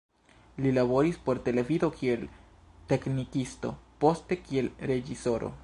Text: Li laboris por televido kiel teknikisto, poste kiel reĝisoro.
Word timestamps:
Li 0.63 0.69
laboris 0.77 1.19
por 1.27 1.41
televido 1.49 1.89
kiel 1.99 2.25
teknikisto, 2.93 3.73
poste 4.05 4.39
kiel 4.47 4.75
reĝisoro. 4.93 5.57